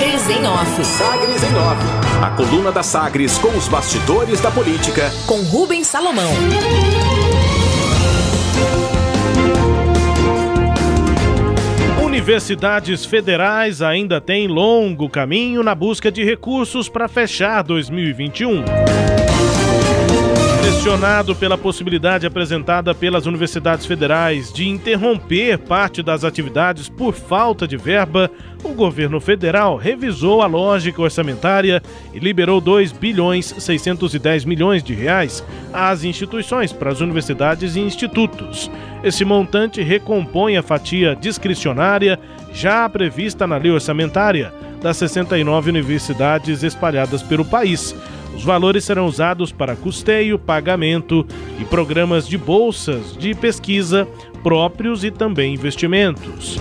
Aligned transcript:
Sagres 0.00 0.30
em 0.30 0.46
Off. 0.46 0.84
Sagres 0.86 1.42
em 1.42 1.54
Off. 1.56 2.24
A 2.24 2.30
coluna 2.30 2.72
da 2.72 2.82
Sagres 2.82 3.36
com 3.36 3.48
os 3.48 3.68
bastidores 3.68 4.40
da 4.40 4.50
política. 4.50 5.12
Com 5.26 5.42
Rubens 5.42 5.88
Salomão. 5.88 6.32
Universidades 12.02 13.04
federais 13.04 13.82
ainda 13.82 14.22
têm 14.22 14.48
longo 14.48 15.06
caminho 15.06 15.62
na 15.62 15.74
busca 15.74 16.10
de 16.10 16.24
recursos 16.24 16.88
para 16.88 17.06
fechar 17.06 17.62
2021. 17.62 18.64
Questionado 20.70 21.34
pela 21.34 21.58
possibilidade 21.58 22.28
apresentada 22.28 22.94
pelas 22.94 23.26
universidades 23.26 23.84
federais 23.84 24.52
de 24.52 24.68
interromper 24.68 25.58
parte 25.58 26.00
das 26.00 26.22
atividades 26.22 26.88
por 26.88 27.12
falta 27.12 27.66
de 27.66 27.76
verba, 27.76 28.30
o 28.62 28.68
governo 28.68 29.20
federal 29.20 29.76
revisou 29.76 30.40
a 30.40 30.46
lógica 30.46 31.02
orçamentária 31.02 31.82
e 32.14 32.20
liberou 32.20 32.60
2 32.60 32.92
bilhões 32.92 33.52
610 33.58 34.44
milhões 34.44 34.80
de 34.80 34.94
reais 34.94 35.44
às 35.72 36.04
instituições 36.04 36.72
para 36.72 36.92
as 36.92 37.00
universidades 37.00 37.74
e 37.74 37.80
institutos. 37.80 38.70
Esse 39.02 39.24
montante 39.24 39.82
recompõe 39.82 40.56
a 40.56 40.62
fatia 40.62 41.16
discricionária 41.16 42.16
já 42.52 42.88
prevista 42.88 43.44
na 43.44 43.56
lei 43.56 43.72
orçamentária 43.72 44.54
das 44.80 44.96
69 44.96 45.70
universidades 45.70 46.62
espalhadas 46.62 47.22
pelo 47.22 47.44
país. 47.44 47.94
Os 48.34 48.44
valores 48.44 48.84
serão 48.84 49.06
usados 49.06 49.52
para 49.52 49.76
custeio, 49.76 50.38
pagamento 50.38 51.26
e 51.58 51.64
programas 51.64 52.26
de 52.26 52.38
bolsas 52.38 53.16
de 53.16 53.34
pesquisa 53.34 54.08
próprios 54.42 55.04
e 55.04 55.10
também 55.10 55.54
investimentos. 55.54 56.58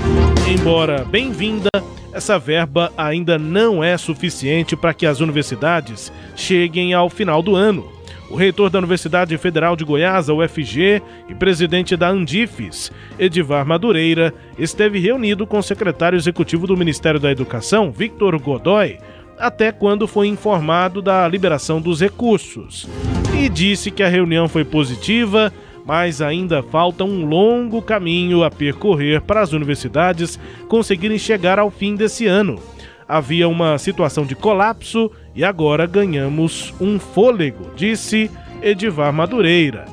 Embora 0.47 1.05
bem-vinda, 1.05 1.69
essa 2.11 2.37
verba 2.37 2.91
ainda 2.97 3.37
não 3.37 3.83
é 3.83 3.97
suficiente 3.97 4.75
para 4.75 4.93
que 4.93 5.05
as 5.05 5.19
universidades 5.19 6.11
cheguem 6.35 6.93
ao 6.93 7.09
final 7.09 7.41
do 7.41 7.55
ano. 7.55 7.98
O 8.29 8.35
reitor 8.35 8.69
da 8.69 8.77
Universidade 8.77 9.35
Federal 9.39 9.75
de 9.75 9.83
Goiás, 9.83 10.29
a 10.29 10.33
UFG, 10.33 11.01
e 11.27 11.33
presidente 11.33 11.97
da 11.97 12.09
Andifes, 12.09 12.91
Edivar 13.17 13.65
Madureira, 13.65 14.31
esteve 14.57 14.99
reunido 14.99 15.47
com 15.47 15.57
o 15.57 15.63
secretário 15.63 16.15
executivo 16.15 16.67
do 16.67 16.77
Ministério 16.77 17.19
da 17.19 17.31
Educação, 17.31 17.91
Victor 17.91 18.39
Godoy, 18.39 18.99
até 19.35 19.71
quando 19.71 20.07
foi 20.07 20.27
informado 20.27 21.01
da 21.01 21.27
liberação 21.27 21.81
dos 21.81 22.01
recursos. 22.01 22.87
E 23.35 23.49
disse 23.49 23.89
que 23.89 24.03
a 24.03 24.09
reunião 24.09 24.47
foi 24.47 24.63
positiva, 24.63 25.51
mas 25.83 26.21
ainda 26.21 26.61
falta 26.61 27.03
um 27.03 27.25
longo 27.25 27.81
caminho 27.81 28.43
a 28.43 28.51
percorrer 28.51 29.21
para 29.21 29.41
as 29.41 29.53
universidades 29.53 30.39
conseguirem 30.67 31.17
chegar 31.17 31.57
ao 31.57 31.71
fim 31.71 31.95
desse 31.95 32.27
ano. 32.27 32.59
Havia 33.07 33.47
uma 33.47 33.75
situação 33.79 34.23
de 34.23 34.35
colapso 34.35 35.09
e 35.35 35.43
agora 35.43 35.85
ganhamos 35.85 36.73
um 36.79 36.99
fôlego, 36.99 37.71
disse 37.75 38.29
Edivar 38.61 39.13
Madureira. 39.13 39.85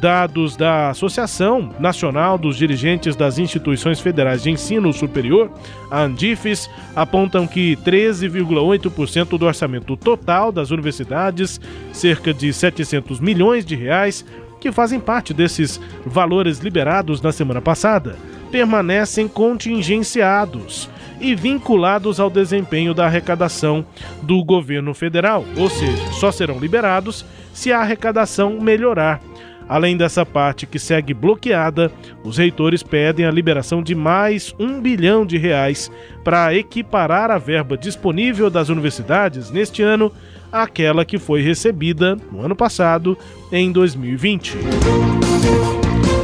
Dados 0.00 0.56
da 0.56 0.88
Associação 0.88 1.74
Nacional 1.78 2.38
dos 2.38 2.56
Dirigentes 2.56 3.14
das 3.14 3.38
Instituições 3.38 4.00
Federais 4.00 4.42
de 4.42 4.50
Ensino 4.50 4.92
Superior, 4.94 5.50
a 5.90 6.02
Andifes, 6.04 6.70
apontam 6.96 7.46
que 7.46 7.76
13,8% 7.76 9.36
do 9.36 9.44
orçamento 9.44 9.98
total 9.98 10.50
das 10.50 10.70
universidades, 10.70 11.60
cerca 11.92 12.32
de 12.32 12.50
700 12.50 13.20
milhões 13.20 13.64
de 13.64 13.76
reais, 13.76 14.24
que 14.58 14.72
fazem 14.72 14.98
parte 14.98 15.34
desses 15.34 15.78
valores 16.04 16.60
liberados 16.60 17.20
na 17.20 17.30
semana 17.30 17.60
passada, 17.60 18.16
permanecem 18.50 19.28
contingenciados 19.28 20.88
e 21.20 21.34
vinculados 21.34 22.18
ao 22.18 22.30
desempenho 22.30 22.94
da 22.94 23.06
arrecadação 23.06 23.84
do 24.22 24.42
governo 24.42 24.94
federal, 24.94 25.44
ou 25.56 25.68
seja, 25.68 26.12
só 26.12 26.32
serão 26.32 26.58
liberados 26.58 27.24
se 27.52 27.72
a 27.72 27.80
arrecadação 27.80 28.58
melhorar. 28.60 29.20
Além 29.68 29.96
dessa 29.96 30.26
parte 30.26 30.66
que 30.66 30.80
segue 30.80 31.14
bloqueada, 31.14 31.92
os 32.24 32.38
reitores 32.38 32.82
pedem 32.82 33.24
a 33.24 33.30
liberação 33.30 33.80
de 33.80 33.94
mais 33.94 34.52
um 34.58 34.80
bilhão 34.80 35.24
de 35.24 35.38
reais 35.38 35.88
para 36.24 36.52
equiparar 36.52 37.30
a 37.30 37.38
verba 37.38 37.76
disponível 37.76 38.50
das 38.50 38.68
universidades 38.68 39.48
neste 39.48 39.80
ano 39.80 40.10
àquela 40.50 41.04
que 41.04 41.18
foi 41.18 41.40
recebida 41.40 42.16
no 42.32 42.44
ano 42.44 42.56
passado, 42.56 43.16
em 43.52 43.70
2020. 43.70 44.56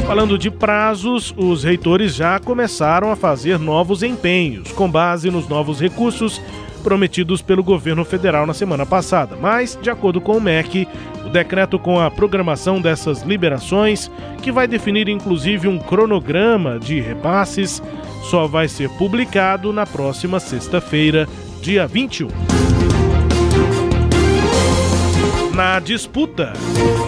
Falando 0.06 0.38
de 0.38 0.52
prazos, 0.52 1.34
os 1.36 1.64
reitores 1.64 2.14
já 2.14 2.38
começaram 2.38 3.10
a 3.10 3.16
fazer 3.16 3.58
novos 3.58 4.04
empenhos, 4.04 4.70
com 4.70 4.88
base 4.88 5.32
nos 5.32 5.48
novos 5.48 5.80
recursos 5.80 6.40
prometidos 6.84 7.42
pelo 7.42 7.64
governo 7.64 8.04
federal 8.04 8.46
na 8.46 8.54
semana 8.54 8.86
passada. 8.86 9.36
Mas, 9.40 9.76
de 9.82 9.90
acordo 9.90 10.20
com 10.20 10.36
o 10.36 10.40
MEC, 10.40 10.86
o 11.24 11.28
decreto 11.28 11.76
com 11.76 11.98
a 11.98 12.08
programação 12.08 12.80
dessas 12.80 13.22
liberações, 13.22 14.08
que 14.42 14.52
vai 14.52 14.68
definir 14.68 15.08
inclusive 15.08 15.66
um 15.66 15.76
cronograma 15.76 16.78
de 16.78 17.00
repasses, 17.00 17.82
só 18.30 18.46
vai 18.46 18.68
ser 18.68 18.88
publicado 18.90 19.72
na 19.72 19.84
próxima 19.84 20.38
sexta-feira, 20.38 21.28
dia 21.60 21.84
21 21.84 22.75
na 25.56 25.80
disputa. 25.80 26.52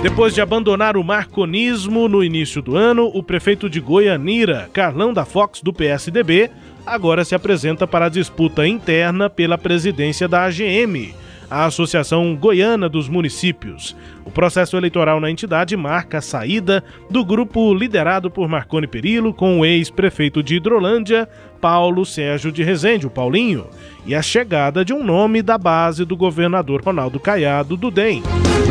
Depois 0.03 0.33
de 0.35 0.41
abandonar 0.41 0.97
o 0.97 1.05
marconismo 1.05 2.09
no 2.09 2.25
início 2.25 2.63
do 2.63 2.79
ano, 2.79 3.11
o 3.13 3.23
prefeito 3.23 3.69
de 3.69 3.79
Goianira, 3.79 4.71
Carlão 4.73 5.13
da 5.13 5.27
Fox, 5.27 5.61
do 5.61 5.71
PSDB, 5.71 6.51
agora 6.87 7.27
se 7.27 7.35
apresenta 7.35 7.87
para 7.87 8.07
a 8.07 8.09
disputa 8.09 8.67
interna 8.67 9.29
pela 9.29 9.59
presidência 9.59 10.27
da 10.27 10.45
AGM, 10.45 11.15
a 11.51 11.65
Associação 11.65 12.37
Goiana 12.37 12.89
dos 12.89 13.09
Municípios. 13.09 13.97
O 14.25 14.31
processo 14.31 14.77
eleitoral 14.77 15.21
na 15.21 15.31
entidade 15.31 15.77
marca 15.77 16.19
a 16.19 16.23
saída 16.23 16.85
do 17.11 17.25
grupo 17.25 17.73
liderado 17.73 18.31
por 18.31 18.49
Marconi 18.49 18.87
Perillo 18.87 19.33
com 19.33 19.61
o 19.61 19.65
ex-prefeito 19.65 20.43
de 20.43 20.57
Hidrolândia, 20.57 21.29
Paulo 21.61 22.05
Sérgio 22.05 22.53
de 22.53 22.63
Rezende, 22.63 23.07
o 23.07 23.11
Paulinho, 23.11 23.67
e 24.07 24.15
a 24.15 24.23
chegada 24.23 24.85
de 24.85 24.93
um 24.93 25.03
nome 25.03 25.43
da 25.43 25.57
base 25.57 26.05
do 26.05 26.17
governador 26.17 26.83
Ronaldo 26.83 27.19
Caiado 27.19 27.77
do 27.77 27.91
DEM. 27.91 28.23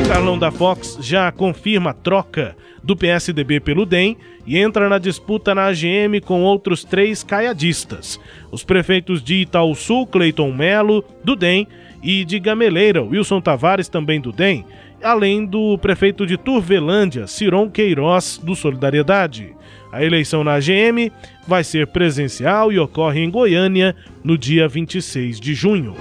Carlão 0.08 0.38
da 0.38 0.52
Fox 0.52 0.98
já 1.02 1.32
confirma 1.32 1.90
a 1.90 1.94
troca 1.94 2.56
do 2.82 2.96
PSDB 2.96 3.60
pelo 3.60 3.86
DEM 3.86 4.16
e 4.46 4.58
entra 4.58 4.88
na 4.88 4.98
disputa 4.98 5.54
na 5.54 5.66
AGM 5.66 6.22
com 6.22 6.44
outros 6.44 6.86
três 6.86 7.24
caiadistas. 7.24 8.18
Os 8.50 8.64
prefeitos 8.64 9.22
de 9.22 9.36
Itaúsul, 9.42 10.08
Cleiton 10.08 10.54
Melo, 10.54 11.04
do 11.26 11.36
DEM, 11.36 11.68
e 12.02 12.24
de 12.24 12.40
Gameleira, 12.40 13.04
Wilson 13.04 13.42
Tavares, 13.42 13.90
também 13.90 14.20
do 14.20 14.32
DEM, 14.32 14.66
além 15.04 15.46
do 15.46 15.78
prefeito 15.78 16.26
de 16.26 16.38
Turvelândia, 16.38 17.28
Ciron 17.28 17.70
Queiroz, 17.70 18.40
do 18.42 18.56
Solidariedade. 18.56 19.56
A 19.92 20.04
eleição 20.04 20.44
na 20.44 20.56
AGM 20.56 21.12
vai 21.48 21.64
ser 21.64 21.88
presencial 21.88 22.72
e 22.72 22.80
ocorre 22.80 23.22
em 23.22 23.30
Goiânia 23.30 23.96
no 24.24 24.38
dia 24.38 24.68
26 24.68 25.40
de 25.40 25.54
junho. 25.54 25.96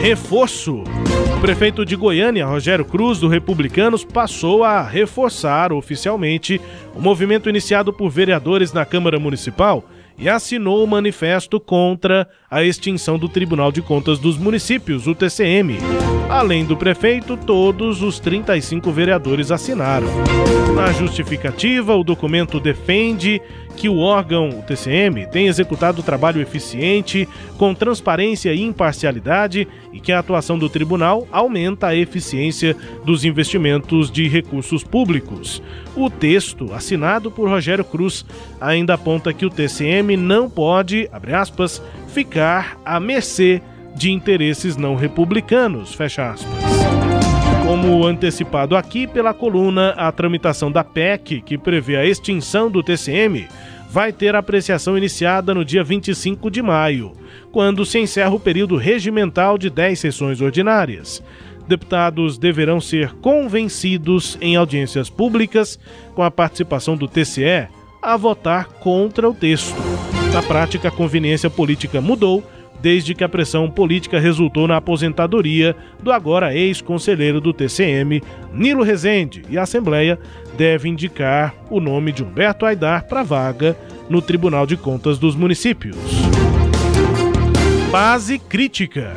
Reforço. 0.00 0.82
O 1.36 1.40
prefeito 1.40 1.84
de 1.84 1.94
Goiânia, 1.94 2.46
Rogério 2.46 2.84
Cruz, 2.84 3.18
do 3.18 3.28
Republicanos, 3.28 4.04
passou 4.04 4.64
a 4.64 4.82
reforçar 4.82 5.72
oficialmente 5.72 6.60
o 6.94 7.00
movimento 7.00 7.48
iniciado 7.48 7.92
por 7.92 8.10
vereadores 8.10 8.72
na 8.72 8.84
Câmara 8.84 9.18
Municipal 9.18 9.84
e 10.20 10.28
assinou 10.28 10.84
o 10.84 10.86
manifesto 10.86 11.58
contra 11.58 12.28
a 12.50 12.62
extinção 12.62 13.18
do 13.18 13.28
Tribunal 13.28 13.72
de 13.72 13.80
Contas 13.80 14.18
dos 14.18 14.36
Municípios, 14.36 15.06
o 15.06 15.14
TCM. 15.14 15.78
Além 16.28 16.64
do 16.64 16.76
prefeito, 16.76 17.36
todos 17.36 18.02
os 18.02 18.20
35 18.20 18.92
vereadores 18.92 19.50
assinaram. 19.50 20.06
Na 20.76 20.92
justificativa, 20.92 21.96
o 21.96 22.04
documento 22.04 22.60
defende 22.60 23.40
que 23.80 23.88
o 23.88 23.96
órgão, 23.96 24.50
o 24.50 24.62
TCM, 24.62 25.26
tem 25.28 25.46
executado 25.46 26.02
trabalho 26.02 26.42
eficiente, 26.42 27.26
com 27.56 27.72
transparência 27.72 28.52
e 28.52 28.60
imparcialidade 28.60 29.66
e 29.90 29.98
que 29.98 30.12
a 30.12 30.18
atuação 30.18 30.58
do 30.58 30.68
tribunal 30.68 31.26
aumenta 31.32 31.86
a 31.86 31.96
eficiência 31.96 32.76
dos 33.06 33.24
investimentos 33.24 34.10
de 34.10 34.28
recursos 34.28 34.84
públicos. 34.84 35.62
O 35.96 36.10
texto, 36.10 36.74
assinado 36.74 37.30
por 37.30 37.48
Rogério 37.48 37.82
Cruz, 37.82 38.26
ainda 38.60 38.92
aponta 38.92 39.32
que 39.32 39.46
o 39.46 39.50
TCM 39.50 40.14
não 40.14 40.50
pode, 40.50 41.08
abre 41.10 41.32
aspas, 41.32 41.82
ficar 42.08 42.78
à 42.84 43.00
mercê 43.00 43.62
de 43.96 44.12
interesses 44.12 44.76
não 44.76 44.94
republicanos, 44.94 45.94
fecha 45.94 46.32
aspas. 46.32 46.60
Como 47.66 48.04
antecipado 48.04 48.74
aqui 48.74 49.06
pela 49.06 49.32
coluna, 49.32 49.90
a 49.90 50.10
tramitação 50.10 50.72
da 50.72 50.82
PEC, 50.82 51.40
que 51.40 51.56
prevê 51.56 51.96
a 51.96 52.04
extinção 52.04 52.68
do 52.68 52.82
TCM, 52.82 53.46
vai 53.90 54.12
ter 54.12 54.36
apreciação 54.36 54.96
iniciada 54.96 55.52
no 55.52 55.64
dia 55.64 55.82
25 55.82 56.48
de 56.48 56.62
maio, 56.62 57.12
quando 57.50 57.84
se 57.84 57.98
encerra 57.98 58.30
o 58.30 58.38
período 58.38 58.76
regimental 58.76 59.58
de 59.58 59.68
10 59.68 59.98
sessões 59.98 60.40
ordinárias. 60.40 61.20
Deputados 61.66 62.38
deverão 62.38 62.80
ser 62.80 63.12
convencidos 63.14 64.38
em 64.40 64.54
audiências 64.54 65.10
públicas, 65.10 65.76
com 66.14 66.22
a 66.22 66.30
participação 66.30 66.96
do 66.96 67.08
TCE, 67.08 67.66
a 68.00 68.16
votar 68.16 68.66
contra 68.66 69.28
o 69.28 69.34
texto. 69.34 69.74
Na 70.32 70.40
prática, 70.40 70.86
a 70.86 70.92
conveniência 70.92 71.50
política 71.50 72.00
mudou 72.00 72.44
desde 72.80 73.14
que 73.14 73.24
a 73.24 73.28
pressão 73.28 73.70
política 73.70 74.18
resultou 74.18 74.66
na 74.66 74.76
aposentadoria 74.76 75.76
do 76.02 76.10
agora 76.10 76.54
ex-conselheiro 76.54 77.40
do 77.40 77.52
TCM, 77.52 78.22
Nilo 78.52 78.82
Rezende, 78.82 79.42
e 79.48 79.58
a 79.58 79.62
Assembleia 79.62 80.18
deve 80.56 80.88
indicar 80.88 81.54
o 81.70 81.80
nome 81.80 82.12
de 82.12 82.22
Humberto 82.22 82.64
Aidar 82.64 83.06
para 83.06 83.22
vaga 83.22 83.76
no 84.08 84.20
Tribunal 84.20 84.66
de 84.66 84.76
Contas 84.76 85.18
dos 85.18 85.36
Municípios. 85.36 86.29
Base 87.90 88.38
crítica. 88.38 89.12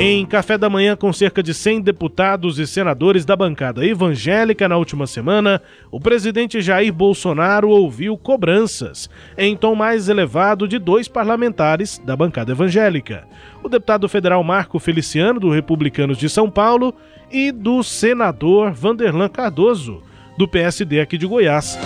Em 0.00 0.26
café 0.26 0.58
da 0.58 0.68
manhã 0.68 0.96
com 0.96 1.12
cerca 1.12 1.40
de 1.40 1.54
100 1.54 1.80
deputados 1.80 2.58
e 2.58 2.66
senadores 2.66 3.24
da 3.24 3.36
bancada 3.36 3.86
evangélica 3.86 4.68
na 4.68 4.76
última 4.76 5.06
semana, 5.06 5.62
o 5.92 6.00
presidente 6.00 6.60
Jair 6.60 6.92
Bolsonaro 6.92 7.68
ouviu 7.68 8.18
cobranças 8.18 9.08
em 9.38 9.56
tom 9.56 9.76
mais 9.76 10.08
elevado 10.08 10.66
de 10.66 10.76
dois 10.76 11.06
parlamentares 11.06 12.02
da 12.04 12.16
bancada 12.16 12.50
evangélica. 12.50 13.28
O 13.62 13.68
deputado 13.68 14.08
federal 14.08 14.42
Marco 14.42 14.80
Feliciano, 14.80 15.38
do 15.38 15.50
Republicanos 15.50 16.18
de 16.18 16.28
São 16.28 16.50
Paulo, 16.50 16.92
e 17.30 17.52
do 17.52 17.80
senador 17.84 18.72
Vanderlan 18.72 19.28
Cardoso, 19.28 20.02
do 20.36 20.46
PSD 20.46 21.00
aqui 21.00 21.16
de 21.16 21.26
Goiás. 21.26 21.78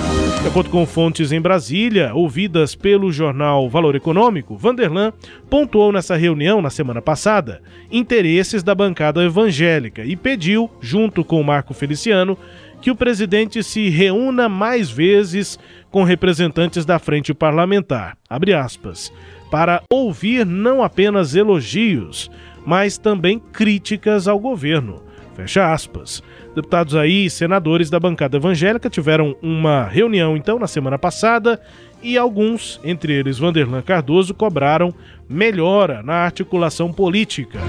De 0.43 0.49
acordo 0.49 0.71
com 0.71 0.87
fontes 0.87 1.33
em 1.33 1.41
Brasília, 1.41 2.15
ouvidas 2.15 2.75
pelo 2.75 3.13
jornal 3.13 3.69
Valor 3.69 3.95
Econômico, 3.95 4.57
Vanderlan 4.57 5.13
pontuou 5.51 5.93
nessa 5.93 6.17
reunião 6.17 6.63
na 6.63 6.71
semana 6.71 7.03
passada 7.03 7.61
interesses 7.93 8.63
da 8.63 8.75
bancada 8.75 9.23
evangélica 9.23 10.03
e 10.03 10.17
pediu, 10.17 10.71
junto 10.81 11.23
com 11.23 11.43
Marco 11.43 11.75
Feliciano, 11.75 12.39
que 12.81 12.91
o 12.91 12.97
presidente 12.97 13.63
se 13.63 13.91
reúna 13.91 14.49
mais 14.49 14.91
vezes 14.91 15.59
com 15.91 16.05
representantes 16.05 16.87
da 16.87 16.99
frente 16.99 17.35
parlamentar, 17.35 18.17
aspas, 18.57 19.13
para 19.51 19.83
ouvir 19.91 20.47
não 20.47 20.83
apenas 20.83 21.35
elogios, 21.35 22.31
mas 22.65 22.97
também 22.97 23.39
críticas 23.39 24.27
ao 24.27 24.39
governo. 24.39 25.03
Fecha 25.35 25.73
aspas. 25.73 26.23
Deputados 26.55 26.97
aí, 26.97 27.31
senadores 27.31 27.89
da 27.89 28.01
bancada 28.01 28.37
evangélica 28.37 28.91
tiveram 28.91 29.37
uma 29.41 29.85
reunião 29.85 30.37
então 30.37 30.59
na 30.59 30.67
semana 30.67 30.99
passada 30.99 31.61
e 32.03 32.19
alguns, 32.19 32.81
entre 32.83 33.13
eles 33.13 33.39
Vanderlan 33.39 33.83
Cardoso, 33.83 34.35
cobraram 34.35 34.93
melhora 35.29 36.03
na 36.03 36.15
articulação 36.15 36.93
política. 36.93 37.61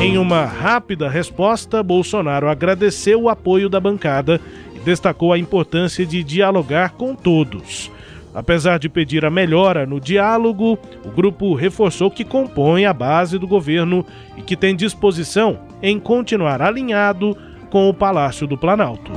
Em 0.00 0.16
uma 0.16 0.44
rápida 0.46 1.08
resposta, 1.08 1.82
Bolsonaro 1.82 2.48
agradeceu 2.48 3.22
o 3.22 3.28
apoio 3.28 3.68
da 3.68 3.78
bancada 3.78 4.40
e 4.74 4.78
destacou 4.78 5.32
a 5.32 5.38
importância 5.38 6.06
de 6.06 6.24
dialogar 6.24 6.92
com 6.92 7.14
todos. 7.14 7.90
Apesar 8.34 8.78
de 8.78 8.88
pedir 8.88 9.24
a 9.24 9.30
melhora 9.30 9.86
no 9.86 10.00
diálogo, 10.00 10.78
o 11.04 11.10
grupo 11.10 11.54
reforçou 11.54 12.10
que 12.10 12.24
compõe 12.24 12.84
a 12.84 12.92
base 12.92 13.38
do 13.38 13.46
governo 13.46 14.04
e 14.36 14.42
que 14.42 14.56
tem 14.56 14.74
disposição 14.74 15.60
em 15.82 16.00
continuar 16.00 16.60
alinhado 16.60 17.36
com 17.74 17.88
o 17.88 17.92
Palácio 17.92 18.46
do 18.46 18.56
Planalto. 18.56 19.10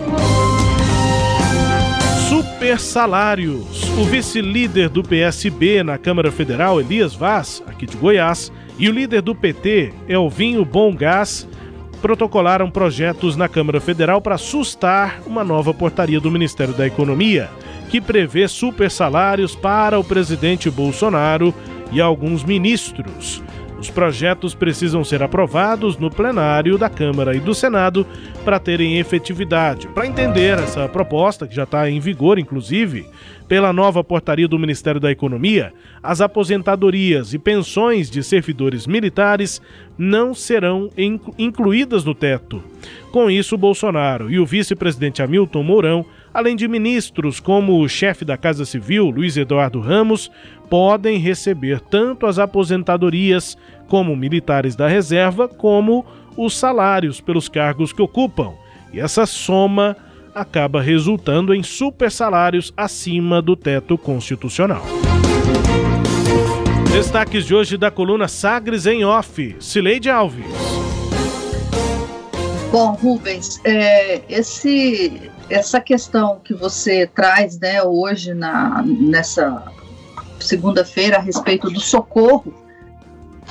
Super 2.27 2.79
salários. 2.79 3.87
O 3.99 4.03
vice-líder 4.03 4.89
do 4.89 5.03
PSB 5.03 5.83
na 5.83 5.95
Câmara 5.99 6.31
Federal, 6.31 6.81
Elias 6.81 7.13
Vaz, 7.13 7.61
aqui 7.67 7.85
de 7.85 7.95
Goiás, 7.95 8.51
e 8.79 8.89
o 8.89 8.91
líder 8.91 9.21
do 9.21 9.35
PT, 9.35 9.93
Elvinho 10.09 10.65
Bom 10.65 10.91
Gás, 10.95 11.47
protocolaram 12.01 12.71
projetos 12.71 13.35
na 13.35 13.47
Câmara 13.47 13.79
Federal 13.79 14.19
para 14.19 14.39
sustar 14.39 15.21
uma 15.27 15.43
nova 15.43 15.71
portaria 15.71 16.19
do 16.19 16.31
Ministério 16.31 16.73
da 16.73 16.87
Economia, 16.87 17.51
que 17.91 18.01
prevê 18.01 18.47
super 18.47 18.89
salários 18.89 19.55
para 19.55 19.99
o 19.99 20.03
presidente 20.03 20.67
Bolsonaro 20.67 21.53
e 21.91 22.01
alguns 22.01 22.43
ministros. 22.43 23.43
Os 23.79 23.91
projetos 23.91 24.55
precisam 24.55 25.03
ser 25.03 25.21
aprovados 25.21 25.97
no 25.97 26.09
plenário 26.09 26.77
da 26.77 26.89
Câmara 26.89 27.35
e 27.35 27.39
do 27.39 27.53
Senado 27.53 28.07
para 28.43 28.59
terem 28.59 28.97
efetividade. 28.97 29.87
Para 29.89 30.07
entender 30.07 30.57
essa 30.57 30.87
proposta, 30.89 31.45
que 31.45 31.55
já 31.55 31.63
está 31.63 31.87
em 31.87 31.99
vigor, 31.99 32.39
inclusive, 32.39 33.05
pela 33.47 33.71
nova 33.71 34.03
portaria 34.03 34.47
do 34.47 34.57
Ministério 34.57 34.99
da 34.99 35.11
Economia, 35.11 35.73
as 36.01 36.21
aposentadorias 36.21 37.33
e 37.33 37.39
pensões 37.39 38.09
de 38.09 38.23
servidores 38.23 38.87
militares 38.87 39.61
não 39.97 40.33
serão 40.33 40.89
incluídas 41.37 42.03
no 42.03 42.15
teto. 42.15 42.63
Com 43.11 43.29
isso, 43.29 43.57
Bolsonaro 43.57 44.29
e 44.29 44.39
o 44.39 44.45
vice-presidente 44.45 45.21
Hamilton 45.21 45.63
Mourão 45.63 46.05
além 46.37 46.55
de 46.55 46.67
ministros 46.67 47.39
como 47.39 47.81
o 47.81 47.89
chefe 47.89 48.23
da 48.23 48.37
Casa 48.37 48.63
Civil, 48.63 49.09
Luiz 49.09 49.35
Eduardo 49.35 49.79
Ramos, 49.79 50.29
podem 50.69 51.17
receber 51.17 51.79
tanto 51.79 52.27
as 52.27 52.37
aposentadorias 52.37 53.57
como 53.87 54.15
militares 54.15 54.75
da 54.75 54.87
reserva, 54.87 55.47
como 55.47 56.05
os 56.37 56.55
salários 56.55 57.19
pelos 57.19 57.49
cargos 57.49 57.91
que 57.91 58.03
ocupam. 58.03 58.53
E 58.93 58.99
essa 58.99 59.25
soma 59.25 59.97
acaba 60.35 60.79
resultando 60.79 61.55
em 61.55 61.63
super 61.63 62.11
salários 62.11 62.71
acima 62.77 63.41
do 63.41 63.55
teto 63.55 63.97
constitucional. 63.97 64.83
Destaques 66.91 67.47
de 67.47 67.55
hoje 67.55 67.77
da 67.77 67.89
coluna 67.89 68.27
Sagres 68.27 68.85
em 68.85 69.03
Off, 69.03 69.55
Cileide 69.59 70.11
Alves. 70.11 70.45
Bom, 72.71 72.91
Rubens, 72.91 73.59
é, 73.63 74.21
esse 74.29 75.26
essa 75.49 75.79
questão 75.79 76.39
que 76.43 76.53
você 76.53 77.07
traz 77.07 77.59
né, 77.59 77.81
hoje 77.83 78.33
na, 78.33 78.83
nessa 78.83 79.71
segunda-feira 80.39 81.17
a 81.17 81.21
respeito 81.21 81.69
do 81.69 81.79
socorro 81.79 82.53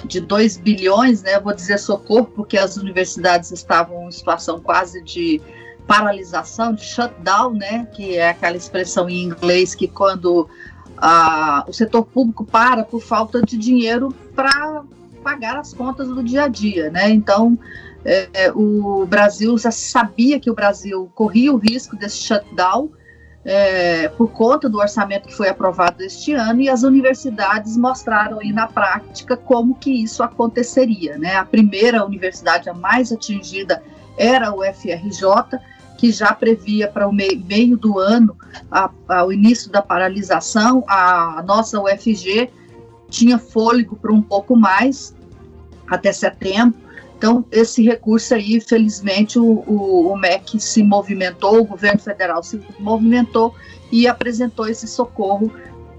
de 0.04 0.20
2 0.20 0.58
bilhões, 0.58 1.22
né, 1.22 1.40
vou 1.40 1.54
dizer 1.54 1.78
socorro 1.78 2.26
porque 2.26 2.58
as 2.58 2.76
universidades 2.76 3.50
estavam 3.50 4.08
em 4.08 4.12
situação 4.12 4.60
quase 4.60 5.02
de 5.02 5.40
paralisação, 5.86 6.74
de 6.74 6.84
shutdown, 6.84 7.54
né, 7.54 7.86
que 7.92 8.16
é 8.16 8.30
aquela 8.30 8.56
expressão 8.56 9.08
em 9.08 9.22
inglês 9.24 9.74
que 9.74 9.88
quando 9.88 10.48
a, 10.96 11.64
o 11.66 11.72
setor 11.72 12.04
público 12.04 12.44
para 12.44 12.84
por 12.84 13.00
falta 13.00 13.40
de 13.42 13.56
dinheiro 13.56 14.14
para 14.34 14.82
pagar 15.22 15.56
as 15.56 15.72
contas 15.72 16.08
do 16.08 16.22
dia 16.22 16.44
a 16.44 16.48
dia, 16.48 16.88
né? 16.88 17.10
Então, 17.10 17.58
é, 18.32 18.52
o 18.54 19.04
Brasil 19.06 19.56
já 19.58 19.70
sabia 19.70 20.38
que 20.38 20.50
o 20.50 20.54
Brasil 20.54 21.10
corria 21.14 21.52
o 21.52 21.56
risco 21.56 21.96
desse 21.96 22.18
shutdown 22.18 22.90
é, 23.44 24.08
por 24.08 24.32
conta 24.32 24.68
do 24.68 24.78
orçamento 24.78 25.28
que 25.28 25.34
foi 25.34 25.48
aprovado 25.48 26.02
este 26.02 26.32
ano 26.32 26.60
e 26.60 26.68
as 26.68 26.82
universidades 26.82 27.76
mostraram 27.76 28.40
aí 28.40 28.52
na 28.52 28.66
prática 28.66 29.36
como 29.36 29.76
que 29.76 30.02
isso 30.02 30.22
aconteceria, 30.22 31.16
né? 31.16 31.36
A 31.36 31.44
primeira 31.44 32.04
universidade 32.04 32.68
a 32.68 32.74
mais 32.74 33.12
atingida 33.12 33.80
era 34.18 34.52
o 34.52 34.64
FRJ, 34.64 35.60
que 35.96 36.10
já 36.10 36.32
previa 36.32 36.88
para 36.88 37.06
o 37.06 37.12
meio, 37.12 37.40
meio 37.44 37.76
do 37.76 38.00
ano, 38.00 38.36
a, 38.70 38.90
a, 39.08 39.24
o 39.24 39.32
início 39.32 39.70
da 39.70 39.80
paralisação, 39.80 40.84
a, 40.88 41.42
nossa 41.46 41.80
UFG 41.80 42.50
tinha 43.08 43.38
fôlego 43.38 43.94
para 43.94 44.12
um 44.12 44.22
pouco 44.22 44.56
mais, 44.56 45.14
até 45.88 46.12
setembro, 46.12 46.85
então, 47.16 47.46
esse 47.50 47.82
recurso 47.82 48.34
aí, 48.34 48.60
felizmente, 48.60 49.38
o, 49.38 49.64
o, 49.66 50.12
o, 50.12 50.16
MEC 50.18 50.60
se 50.60 50.82
movimentou, 50.82 51.60
o 51.60 51.64
governo 51.64 51.98
federal 51.98 52.42
se 52.42 52.60
movimentou 52.78 53.54
e 53.90 54.06
apresentou 54.06 54.68
esse 54.68 54.86
socorro 54.86 55.50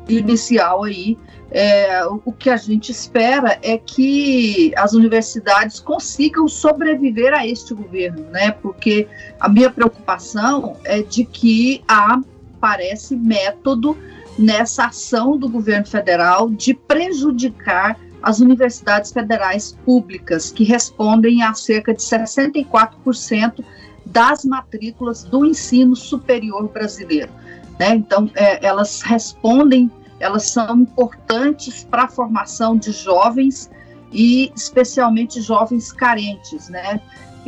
inicial 0.07 0.83
aí. 0.83 1.17
É, 1.49 2.05
o 2.05 2.31
que 2.31 2.49
a 2.49 2.57
gente 2.57 2.91
espera 2.91 3.57
é 3.63 3.77
que 3.77 4.73
as 4.77 4.93
universidades 4.93 5.79
consigam 5.79 6.47
sobreviver 6.47 7.33
a 7.33 7.47
este 7.47 7.73
governo, 7.73 8.23
né? 8.29 8.51
Porque 8.51 9.07
a 9.39 9.49
minha 9.49 9.71
preocupação 9.71 10.75
é 10.83 11.01
de 11.01 11.25
que 11.25 11.83
há, 11.87 12.21
parece, 12.59 13.15
método 13.15 13.97
nessa 14.37 14.85
ação 14.85 15.35
do 15.35 15.49
governo 15.49 15.87
federal 15.87 16.49
de 16.49 16.75
prejudicar 16.75 17.97
as 18.21 18.39
universidades 18.39 19.11
federais 19.11 19.77
públicas, 19.85 20.51
que 20.51 20.63
respondem 20.63 21.43
a 21.43 21.53
cerca 21.53 21.93
de 21.93 22.01
64% 22.01 23.63
das 24.05 24.43
matrículas 24.45 25.23
do 25.23 25.45
ensino 25.45 25.95
superior 25.95 26.67
brasileiro. 26.69 27.31
Né? 27.79 27.95
Então, 27.95 28.29
é, 28.35 28.65
elas 28.65 29.01
respondem, 29.01 29.91
elas 30.19 30.49
são 30.49 30.81
importantes 30.81 31.83
para 31.83 32.03
a 32.03 32.07
formação 32.07 32.75
de 32.77 32.91
jovens 32.91 33.69
e 34.11 34.51
especialmente 34.55 35.41
jovens 35.41 35.91
carentes, 35.91 36.69
né? 36.69 37.01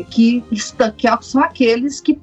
Que, 0.10 0.42
que 0.98 1.08
são 1.22 1.44
aqueles 1.44 2.00
que 2.00 2.18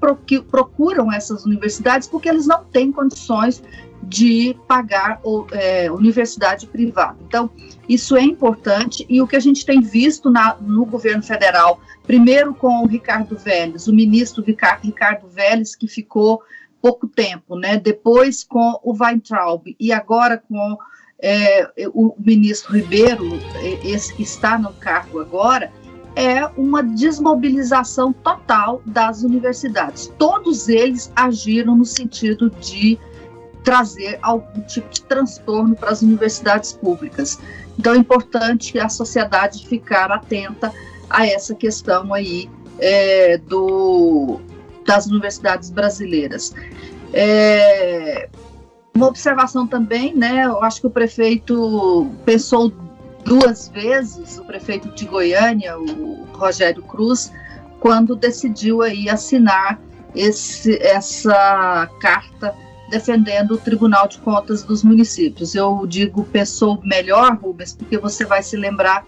procuram 0.50 1.12
essas 1.12 1.44
universidades 1.44 2.08
porque 2.08 2.26
eles 2.26 2.46
não 2.46 2.64
têm 2.64 2.90
condições 2.90 3.62
de 4.08 4.56
pagar 4.68 5.20
é, 5.52 5.90
universidade 5.90 6.66
privada. 6.66 7.18
Então, 7.26 7.50
isso 7.88 8.16
é 8.16 8.22
importante 8.22 9.04
e 9.08 9.20
o 9.20 9.26
que 9.26 9.36
a 9.36 9.40
gente 9.40 9.66
tem 9.66 9.80
visto 9.80 10.30
na, 10.30 10.56
no 10.60 10.84
governo 10.84 11.22
federal, 11.22 11.80
primeiro 12.04 12.54
com 12.54 12.82
o 12.82 12.86
Ricardo 12.86 13.36
Vélez, 13.36 13.88
o 13.88 13.92
ministro 13.92 14.44
Ricardo 14.44 15.28
Vélez, 15.28 15.74
que 15.74 15.88
ficou 15.88 16.42
pouco 16.80 17.08
tempo, 17.08 17.58
né? 17.58 17.76
depois 17.76 18.44
com 18.44 18.78
o 18.82 18.96
Weintraub 18.96 19.74
e 19.78 19.92
agora 19.92 20.38
com 20.38 20.78
é, 21.20 21.68
o 21.88 22.14
ministro 22.18 22.74
Ribeiro, 22.74 23.24
esse 23.82 24.14
que 24.14 24.22
está 24.22 24.56
no 24.56 24.72
cargo 24.74 25.18
agora, 25.18 25.72
é 26.14 26.46
uma 26.56 26.82
desmobilização 26.82 28.12
total 28.12 28.82
das 28.86 29.22
universidades. 29.22 30.12
Todos 30.18 30.68
eles 30.68 31.12
agiram 31.14 31.76
no 31.76 31.84
sentido 31.84 32.48
de 32.50 32.98
trazer 33.66 34.16
algum 34.22 34.60
tipo 34.60 34.88
de 34.88 35.02
transtorno 35.02 35.74
para 35.74 35.90
as 35.90 36.00
universidades 36.00 36.72
públicas. 36.72 37.40
Então 37.76 37.94
é 37.94 37.96
importante 37.96 38.78
a 38.78 38.88
sociedade 38.88 39.66
ficar 39.66 40.12
atenta 40.12 40.72
a 41.10 41.26
essa 41.26 41.52
questão 41.52 42.14
aí 42.14 42.48
é, 42.78 43.38
do, 43.38 44.40
das 44.86 45.06
universidades 45.06 45.68
brasileiras. 45.68 46.54
É, 47.12 48.28
uma 48.94 49.08
observação 49.08 49.66
também, 49.66 50.14
né? 50.14 50.44
Eu 50.44 50.62
acho 50.62 50.80
que 50.80 50.86
o 50.86 50.90
prefeito 50.90 52.08
pensou 52.24 52.72
duas 53.24 53.68
vezes 53.70 54.38
o 54.38 54.44
prefeito 54.44 54.94
de 54.94 55.06
Goiânia, 55.06 55.76
o 55.76 56.24
Rogério 56.34 56.84
Cruz, 56.84 57.32
quando 57.80 58.14
decidiu 58.14 58.80
aí 58.80 59.08
assinar 59.08 59.80
esse, 60.14 60.80
essa 60.80 61.90
carta 62.00 62.54
defendendo 62.88 63.52
o 63.52 63.58
Tribunal 63.58 64.06
de 64.08 64.18
Contas 64.18 64.62
dos 64.62 64.82
municípios. 64.82 65.54
Eu 65.54 65.86
digo 65.86 66.24
pensou 66.24 66.80
melhor, 66.82 67.36
Rubens, 67.36 67.74
porque 67.74 67.98
você 67.98 68.24
vai 68.24 68.42
se 68.42 68.56
lembrar 68.56 69.04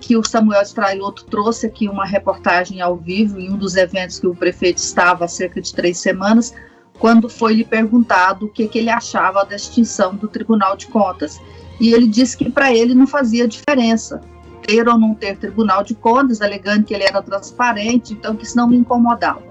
que 0.00 0.16
o 0.16 0.24
Samuel 0.24 0.62
Straiotto 0.62 1.26
trouxe 1.26 1.66
aqui 1.66 1.88
uma 1.88 2.04
reportagem 2.04 2.80
ao 2.80 2.96
vivo 2.96 3.38
em 3.38 3.50
um 3.50 3.56
dos 3.56 3.76
eventos 3.76 4.18
que 4.18 4.26
o 4.26 4.34
prefeito 4.34 4.78
estava 4.78 5.24
há 5.24 5.28
cerca 5.28 5.60
de 5.60 5.72
três 5.72 5.98
semanas, 5.98 6.54
quando 6.98 7.28
foi 7.28 7.54
lhe 7.54 7.64
perguntado 7.64 8.46
o 8.46 8.48
que, 8.48 8.66
que 8.66 8.78
ele 8.78 8.90
achava 8.90 9.44
da 9.44 9.54
extinção 9.54 10.16
do 10.16 10.26
Tribunal 10.26 10.76
de 10.76 10.86
Contas. 10.86 11.40
E 11.78 11.92
ele 11.92 12.06
disse 12.06 12.36
que 12.36 12.50
para 12.50 12.74
ele 12.74 12.94
não 12.94 13.06
fazia 13.06 13.46
diferença 13.46 14.20
ter 14.66 14.88
ou 14.88 14.98
não 14.98 15.14
ter 15.14 15.36
Tribunal 15.38 15.82
de 15.82 15.94
Contas, 15.94 16.40
alegando 16.40 16.84
que 16.84 16.94
ele 16.94 17.04
era 17.04 17.22
transparente, 17.22 18.12
então 18.12 18.36
que 18.36 18.44
isso 18.44 18.56
não 18.56 18.68
me 18.68 18.76
incomodava. 18.76 19.42